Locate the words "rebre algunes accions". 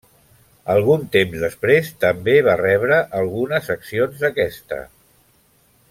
2.63-4.25